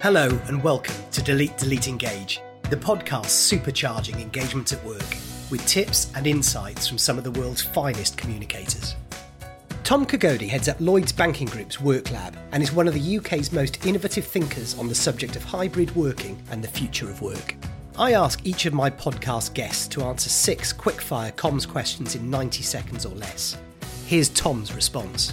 [0.00, 2.40] Hello and welcome to Delete Delete Engage,
[2.70, 5.02] the podcast supercharging engagement at work
[5.50, 8.94] with tips and insights from some of the world's finest communicators.
[9.82, 13.50] Tom Kegode heads up Lloyds Banking Group's Work Lab and is one of the UK's
[13.50, 17.56] most innovative thinkers on the subject of hybrid working and the future of work.
[17.98, 22.62] I ask each of my podcast guests to answer six quickfire comms questions in 90
[22.62, 23.58] seconds or less.
[24.06, 25.32] Here's Tom's response.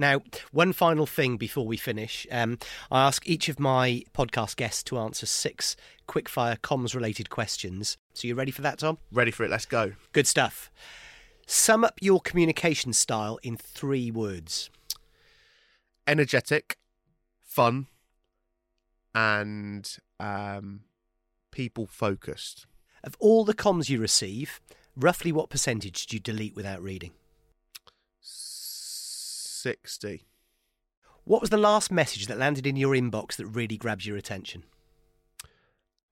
[0.00, 2.26] Now, one final thing before we finish.
[2.32, 2.58] Um,
[2.90, 5.76] I ask each of my podcast guests to answer six
[6.08, 7.98] quickfire comms related questions.
[8.14, 8.96] So, you ready for that, Tom?
[9.12, 9.92] Ready for it, let's go.
[10.12, 10.70] Good stuff.
[11.46, 14.70] Sum up your communication style in three words.
[16.06, 16.78] Energetic,
[17.38, 17.86] fun,
[19.14, 20.80] and um,
[21.50, 22.66] people focused.
[23.04, 24.62] Of all the comms you receive,
[24.96, 27.10] roughly what percentage do you delete without reading?
[29.62, 30.26] 60.
[31.24, 34.64] What was the last message that landed in your inbox that really grabs your attention?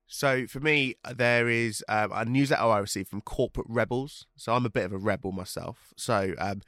[0.07, 4.27] So for me, there is um, a newsletter I received from Corporate Rebels.
[4.37, 5.93] So I'm a bit of a rebel myself.
[5.97, 6.63] So um,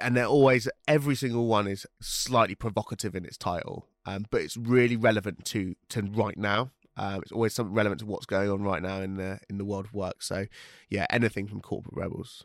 [0.00, 4.56] and they're always every single one is slightly provocative in its title, um, but it's
[4.56, 6.70] really relevant to to right now.
[6.96, 9.64] Um, it's always something relevant to what's going on right now in the in the
[9.64, 10.22] world of work.
[10.22, 10.46] So
[10.88, 12.44] yeah, anything from Corporate Rebels.